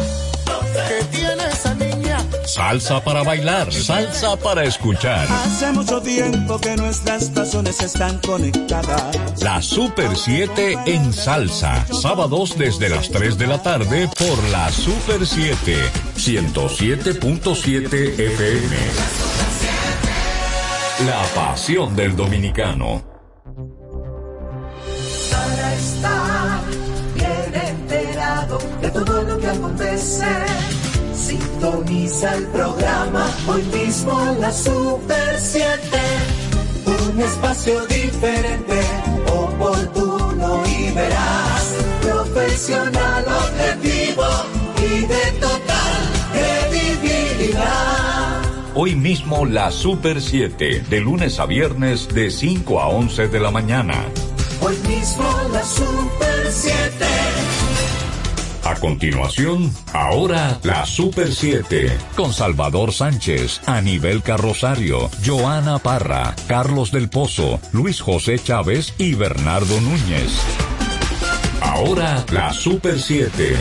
¿Qué 0.87 1.03
tiene 1.11 1.43
esa 1.51 1.73
niña? 1.73 2.25
Salsa 2.45 3.03
para 3.03 3.21
bailar, 3.23 3.69
salsa 3.73 4.37
para 4.37 4.63
escuchar. 4.63 5.27
Hace 5.29 5.73
mucho 5.73 6.01
tiempo 6.01 6.57
que 6.57 6.77
nuestras 6.77 7.29
pasiones 7.31 7.81
están 7.81 8.17
conectadas. 8.19 9.41
La 9.41 9.61
Super 9.61 10.15
7 10.15 10.77
en 10.85 11.11
salsa. 11.11 11.85
Sábados 12.01 12.57
desde 12.57 12.87
las 12.87 13.09
3 13.09 13.37
de 13.37 13.47
la 13.47 13.61
tarde 13.61 14.07
por 14.17 14.41
la 14.51 14.71
Super 14.71 15.27
7. 15.27 15.75
107.7 16.15 18.19
FM. 18.19 19.34
La 21.03 21.21
pasión 21.35 21.93
del 21.93 22.15
dominicano. 22.15 23.03
Para 25.29 25.73
estar 25.73 26.61
bien 27.13 27.67
enterado 27.67 28.59
de 28.81 28.91
todo 28.91 29.21
lo 29.23 29.37
que 29.37 29.47
acontece. 29.47 30.25
Sintoniza 31.13 32.35
el 32.35 32.47
programa 32.47 33.29
hoy 33.45 33.63
mismo 33.63 34.37
la 34.39 34.53
Super 34.53 35.37
7. 35.37 35.79
Un 36.85 37.19
espacio 37.19 37.85
diferente, 37.87 38.79
oportuno 39.33 40.63
y 40.65 40.91
veraz. 40.91 41.73
Profesional, 42.01 43.25
objetivo 43.27 44.23
y 44.77 45.05
de 45.05 45.24
Hoy 48.77 48.93
mismo 48.93 49.45
la 49.45 49.71
Super 49.71 50.21
7, 50.21 50.81
de 50.89 50.99
lunes 50.99 51.39
a 51.39 51.45
viernes 51.45 52.09
de 52.09 52.29
5 52.29 52.81
a 52.81 52.89
11 52.89 53.29
de 53.29 53.39
la 53.39 53.49
mañana. 53.49 54.03
Hoy 54.59 54.75
mismo 54.85 55.23
la 55.53 55.63
Super 55.63 56.51
7. 56.51 57.05
A 58.65 58.75
continuación, 58.75 59.73
ahora 59.93 60.59
la 60.63 60.85
Super 60.85 61.33
7, 61.33 61.97
con 62.17 62.33
Salvador 62.33 62.91
Sánchez, 62.91 63.61
Anibel 63.65 64.21
Carrosario, 64.21 65.09
Joana 65.25 65.79
Parra, 65.79 66.35
Carlos 66.49 66.91
del 66.91 67.07
Pozo, 67.07 67.61
Luis 67.71 68.01
José 68.01 68.37
Chávez 68.39 68.93
y 68.97 69.13
Bernardo 69.13 69.79
Núñez. 69.79 70.33
Ahora 71.61 72.25
la 72.29 72.51
Super 72.51 72.99
7. 72.99 73.55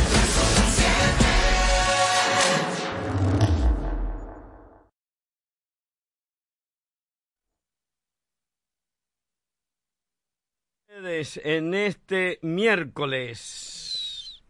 En 11.45 11.75
este 11.75 12.39
miércoles. 12.43 14.43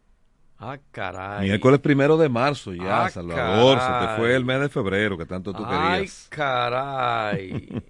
Ah, 0.57 0.77
caray. 0.91 1.47
Miércoles 1.47 1.79
primero 1.81 2.15
de 2.17 2.29
marzo 2.29 2.73
ya, 2.73 3.05
Ah, 3.05 3.09
Salvador. 3.09 3.77
Se 3.79 4.07
te 4.07 4.15
fue 4.17 4.35
el 4.35 4.45
mes 4.45 4.61
de 4.61 4.69
febrero 4.69 5.17
que 5.17 5.25
tanto 5.25 5.51
tú 5.53 5.63
Ay, 5.65 5.93
querías. 5.99 6.27
caray. 6.29 7.67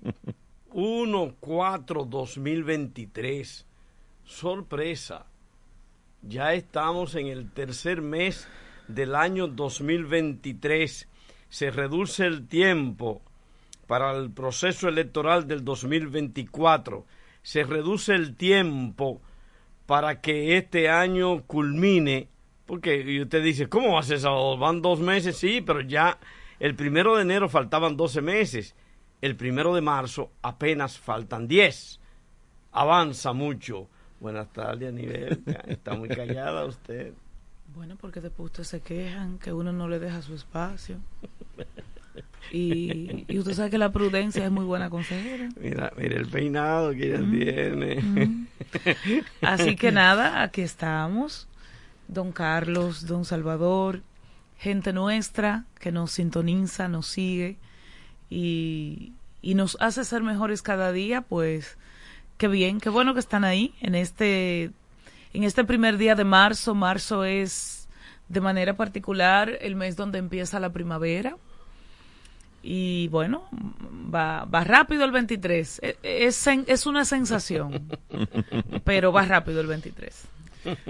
1-4-2023. 0.74 3.66
Sorpresa. 4.26 5.26
Ya 6.22 6.54
estamos 6.54 7.16
en 7.16 7.28
el 7.28 7.52
tercer 7.52 8.02
mes 8.02 8.48
del 8.88 9.16
año 9.16 9.48
2023. 9.48 11.08
Se 11.50 11.72
reduce 11.72 12.26
el 12.26 12.48
tiempo 12.48 13.22
para 13.88 14.12
el 14.18 14.32
proceso 14.32 14.88
electoral 14.90 15.48
del 15.48 15.64
2024. 15.64 17.06
Se 17.46 17.64
reduce 17.64 18.16
el 18.16 18.36
tiempo 18.36 19.22
para 19.86 20.20
que 20.20 20.58
este 20.58 20.90
año 20.90 21.44
culmine. 21.44 22.28
Porque 22.66 23.00
y 23.00 23.22
usted 23.22 23.44
dice, 23.44 23.70
¿cómo 23.70 23.94
va 23.94 24.00
a 24.00 24.04
ser 24.04 24.18
eso? 24.18 24.58
Van 24.58 24.82
dos 24.82 25.00
meses, 25.00 25.38
sí, 25.38 25.62
pero 25.62 25.82
ya 25.82 26.18
el 26.60 26.74
primero 26.74 27.16
de 27.16 27.22
enero 27.22 27.48
faltaban 27.48 27.96
12 27.96 28.22
meses. 28.24 28.74
El 29.22 29.36
primero 29.36 29.76
de 29.76 29.82
marzo 29.82 30.32
apenas 30.42 30.98
faltan 30.98 31.48
10. 31.48 32.00
Avanza 32.72 33.32
mucho. 33.32 33.90
Buenas 34.20 34.52
tardes, 34.52 34.90
Anibel. 34.90 35.44
Está 35.68 35.94
muy 35.94 36.10
callada 36.10 36.66
usted. 36.66 37.14
Bueno, 37.76 37.96
porque 37.96 38.22
después 38.22 38.48
ustedes 38.48 38.70
se 38.70 38.82
quejan 38.82 39.38
que 39.38 39.54
uno 39.54 39.72
no 39.72 39.88
le 39.88 40.00
deja 40.00 40.24
su 40.24 40.34
espacio. 40.34 40.98
Y, 42.52 43.26
y 43.28 43.40
usted 43.40 43.54
sabe 43.54 43.70
que 43.72 43.78
la 43.78 43.92
prudencia 43.92 44.46
es 44.46 44.52
muy 44.52 44.66
buena 44.66 44.90
consejera. 44.90 45.50
Mira, 45.60 45.92
mira 45.98 46.16
el 46.16 46.28
peinado 46.28 46.92
que 46.92 47.08
ella 47.16 47.20
Mm, 47.22 47.32
tiene. 47.32 48.02
mm. 48.02 48.48
Así 49.42 49.76
que 49.76 49.92
nada, 49.92 50.42
aquí 50.42 50.62
estamos. 50.62 51.48
Don 52.08 52.32
Carlos, 52.32 53.08
don 53.08 53.26
Salvador, 53.26 54.04
gente 54.58 54.94
nuestra 54.94 55.66
que 55.80 55.92
nos 55.92 56.12
sintoniza, 56.12 56.88
nos 56.88 57.08
sigue 57.08 57.58
y, 58.30 59.14
y 59.42 59.56
nos 59.56 59.76
hace 59.80 60.04
ser 60.06 60.22
mejores 60.22 60.62
cada 60.62 60.92
día, 60.92 61.22
pues 61.22 61.78
qué 62.38 62.48
bien, 62.48 62.80
qué 62.80 62.90
bueno 62.90 63.14
que 63.14 63.20
están 63.20 63.44
ahí 63.44 63.74
en 63.82 63.96
este, 63.96 64.72
en 65.34 65.44
este 65.44 65.64
primer 65.64 65.98
día 65.98 66.14
de 66.16 66.24
marzo. 66.26 66.76
Marzo 66.76 67.24
es 67.26 67.88
de 68.30 68.42
manera 68.42 68.76
particular 68.76 69.58
el 69.62 69.76
mes 69.76 69.96
donde 69.96 70.20
empieza 70.20 70.60
la 70.60 70.72
primavera. 70.72 71.38
Y 72.68 73.10
bueno, 73.10 73.44
va, 74.14 74.46
va 74.46 74.64
rápido 74.64 75.06
el 75.06 75.12
23. 75.12 75.80
E- 75.84 75.98
Es, 76.02 76.48
sen- 76.48 76.66
es 76.68 76.88
una 76.88 77.06
sensación, 77.06 77.88
pero 78.84 79.12
va 79.12 79.24
rápido 79.24 79.62
el 79.62 79.68
23. 79.68 80.24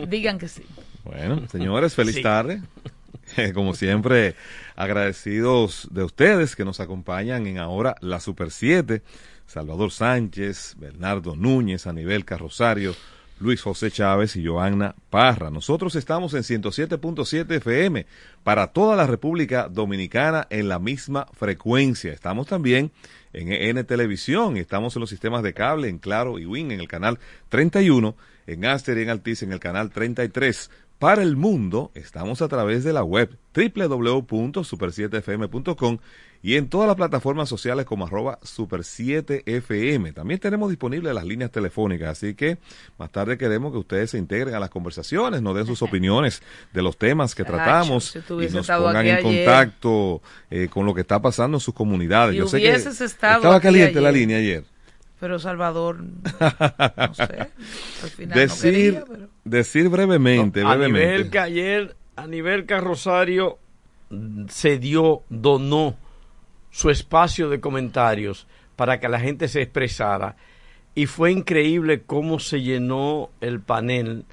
Digan 0.07 0.37
que 0.39 0.47
sí. 0.47 0.63
Bueno, 1.03 1.45
señores, 1.49 1.93
feliz 1.93 2.15
Sí. 2.15 2.21
tarde. 2.23 2.61
Como 3.53 3.73
siempre, 3.73 4.35
agradecidos 4.77 5.89
de 5.91 6.03
ustedes 6.05 6.55
que 6.55 6.63
nos 6.63 6.79
acompañan 6.79 7.45
en 7.47 7.57
ahora 7.57 7.95
la 7.99 8.19
Super 8.21 8.51
7. 8.51 9.01
Salvador 9.45 9.91
Sánchez, 9.91 10.75
Bernardo 10.79 11.35
Núñez, 11.35 11.85
Anibel 11.87 12.23
Carrosario, 12.25 12.95
Luis 13.39 13.61
José 13.61 13.91
Chávez 13.91 14.35
y 14.35 14.45
Joanna 14.45 14.95
Parra. 15.09 15.49
Nosotros 15.49 15.95
estamos 15.95 16.33
en 16.33 16.43
107.7 16.43 17.55
FM 17.57 18.05
para 18.43 18.67
toda 18.67 18.95
la 18.95 19.07
República 19.07 19.67
Dominicana 19.67 20.47
en 20.49 20.69
la 20.69 20.79
misma 20.79 21.27
frecuencia. 21.33 22.13
Estamos 22.13 22.47
también 22.47 22.91
en 23.33 23.51
EN 23.51 23.85
Televisión, 23.85 24.55
estamos 24.55 24.95
en 24.95 25.01
los 25.01 25.09
sistemas 25.09 25.43
de 25.43 25.53
cable, 25.53 25.89
en 25.89 25.97
Claro 25.97 26.39
y 26.39 26.45
Win, 26.45 26.71
en 26.71 26.79
el 26.79 26.87
canal 26.87 27.19
31, 27.49 28.15
en 28.47 28.65
Aster 28.65 28.97
y 28.97 29.01
en 29.01 29.09
Altiz, 29.09 29.43
en 29.43 29.51
el 29.51 29.59
canal 29.59 29.91
33. 29.91 30.71
Para 30.99 31.23
el 31.23 31.35
mundo, 31.35 31.91
estamos 31.93 32.41
a 32.41 32.47
través 32.47 32.85
de 32.85 32.93
la 32.93 33.03
web 33.03 33.37
www.super7fm.com 33.53 35.97
y 36.41 36.55
en 36.55 36.69
todas 36.69 36.87
las 36.87 36.95
plataformas 36.95 37.49
sociales 37.49 37.85
como 37.85 38.05
arroba 38.05 38.39
super7fm. 38.41 40.13
También 40.13 40.39
tenemos 40.39 40.69
disponibles 40.69 41.13
las 41.13 41.25
líneas 41.25 41.51
telefónicas, 41.51 42.07
así 42.09 42.33
que 42.33 42.59
más 42.97 43.11
tarde 43.11 43.37
queremos 43.37 43.73
que 43.73 43.79
ustedes 43.79 44.11
se 44.11 44.19
integren 44.19 44.55
a 44.55 44.59
las 44.59 44.69
conversaciones, 44.69 45.41
nos 45.41 45.53
den 45.55 45.65
sus 45.65 45.81
opiniones 45.81 46.41
de 46.71 46.81
los 46.81 46.97
temas 46.97 47.35
que 47.35 47.43
tratamos 47.43 48.05
si 48.05 48.19
y 48.19 48.47
nos 48.49 48.67
pongan 48.67 49.05
en 49.05 49.21
contacto 49.21 50.21
eh, 50.49 50.69
con 50.69 50.85
lo 50.85 50.93
que 50.93 51.01
está 51.01 51.21
pasando 51.21 51.57
en 51.57 51.61
sus 51.61 51.73
comunidades. 51.73 52.31
Si 52.33 52.37
Yo 52.37 52.47
sé 52.47 52.61
que 52.61 52.73
estaba 52.73 53.55
aquí 53.55 53.63
caliente 53.63 53.99
la 53.99 54.11
línea 54.11 54.37
ayer. 54.37 54.63
Pero 55.25 55.39
Salvador, 55.39 56.03
no 56.03 57.13
sé, 57.15 57.23
al 58.03 58.09
final 58.11 58.29
no 58.29 58.35
decir, 58.41 58.73
quería, 58.93 59.05
pero- 59.05 59.29
decir 59.43 59.89
brevemente, 59.89 60.61
a 60.61 60.67
brevemente. 60.75 60.99
nivel 61.07 61.29
que 61.31 61.39
ayer, 61.39 61.95
a 62.15 62.27
nivel 62.27 62.67
Carrosario 62.67 63.57
se 64.49 64.77
dio, 64.77 65.23
donó 65.29 65.95
su 66.69 66.91
espacio 66.91 67.49
de 67.49 67.59
comentarios 67.59 68.45
para 68.75 68.99
que 68.99 69.09
la 69.09 69.19
gente 69.19 69.47
se 69.47 69.63
expresara 69.63 70.35
y 70.93 71.07
fue 71.07 71.31
increíble 71.31 72.03
cómo 72.03 72.37
se 72.37 72.61
llenó 72.61 73.31
el 73.41 73.61
panel. 73.61 74.25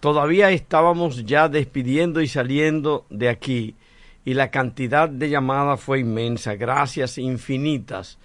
Todavía 0.00 0.50
estábamos 0.50 1.24
ya 1.24 1.48
despidiendo 1.48 2.22
y 2.22 2.26
saliendo 2.26 3.06
de 3.08 3.28
aquí 3.28 3.76
y 4.24 4.34
la 4.34 4.50
cantidad 4.50 5.08
de 5.08 5.30
llamadas 5.30 5.80
fue 5.80 6.00
inmensa. 6.00 6.56
Gracias 6.56 7.18
infinitas 7.18 8.18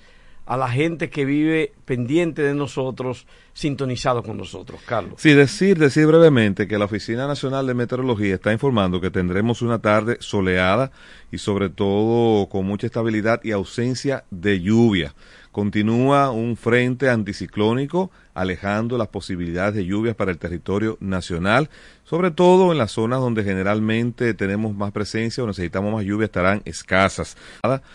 a 0.49 0.57
la 0.57 0.67
gente 0.67 1.11
que 1.11 1.25
vive 1.25 1.73
pendiente 1.85 2.41
de 2.41 2.55
nosotros, 2.55 3.27
sintonizado 3.53 4.23
con 4.23 4.35
nosotros, 4.35 4.81
Carlos. 4.83 5.13
Sí, 5.17 5.33
decir, 5.33 5.77
decir 5.77 6.07
brevemente 6.07 6.67
que 6.67 6.79
la 6.79 6.85
Oficina 6.85 7.27
Nacional 7.27 7.67
de 7.67 7.75
Meteorología 7.75 8.33
está 8.33 8.51
informando 8.51 8.99
que 8.99 9.11
tendremos 9.11 9.61
una 9.61 9.77
tarde 9.77 10.17
soleada 10.21 10.91
y 11.31 11.37
sobre 11.37 11.69
todo 11.69 12.49
con 12.49 12.65
mucha 12.65 12.87
estabilidad 12.87 13.41
y 13.43 13.51
ausencia 13.51 14.23
de 14.31 14.59
lluvia. 14.59 15.13
Continúa 15.51 16.31
un 16.31 16.57
frente 16.57 17.09
anticiclónico 17.09 18.09
alejando 18.33 18.97
las 18.97 19.09
posibilidades 19.09 19.75
de 19.75 19.85
lluvias 19.85 20.15
para 20.15 20.31
el 20.31 20.37
territorio 20.37 20.97
nacional, 20.99 21.69
sobre 22.05 22.31
todo 22.31 22.71
en 22.71 22.77
las 22.77 22.91
zonas 22.91 23.19
donde 23.19 23.43
generalmente 23.43 24.33
tenemos 24.33 24.73
más 24.73 24.91
presencia 24.91 25.43
o 25.43 25.47
necesitamos 25.47 25.93
más 25.93 26.05
lluvia 26.05 26.25
estarán 26.25 26.61
escasas. 26.65 27.35